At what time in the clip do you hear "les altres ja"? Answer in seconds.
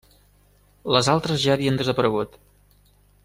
0.95-1.53